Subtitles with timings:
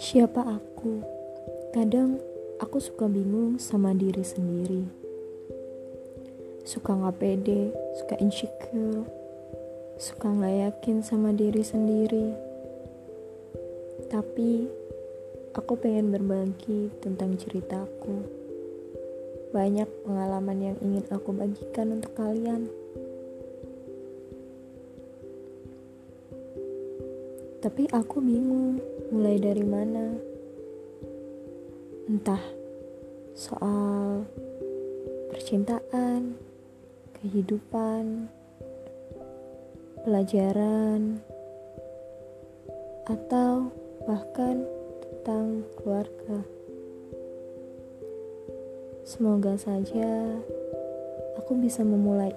[0.00, 1.04] Siapa aku?
[1.76, 2.16] Kadang
[2.56, 4.88] aku suka bingung sama diri sendiri.
[6.64, 7.68] Suka gak pede,
[8.00, 9.04] suka insecure,
[10.00, 12.32] suka gak yakin sama diri sendiri.
[14.08, 14.72] Tapi
[15.52, 18.24] aku pengen berbagi tentang ceritaku.
[19.52, 22.72] Banyak pengalaman yang ingin aku bagikan untuk kalian.
[27.60, 28.80] Tapi aku bingung
[29.12, 30.16] mulai dari mana.
[32.08, 32.40] Entah
[33.36, 34.24] soal
[35.28, 36.40] percintaan,
[37.20, 38.32] kehidupan,
[40.08, 41.20] pelajaran,
[43.04, 43.68] atau
[44.08, 44.64] bahkan
[45.04, 46.40] tentang keluarga.
[49.04, 50.40] Semoga saja
[51.36, 52.32] aku bisa memulai